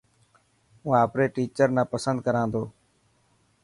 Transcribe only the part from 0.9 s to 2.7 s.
آپري ٽيچر نا پسند ڪران ٿو.